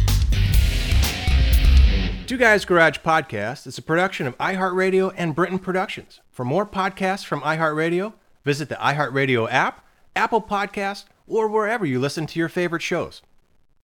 [2.33, 6.23] Two Guys Garage podcast is a production of iHeartRadio and Britain Productions.
[6.31, 9.85] For more podcasts from iHeartRadio, visit the iHeartRadio app,
[10.17, 13.21] Apple Podcast, or wherever you listen to your favorite shows.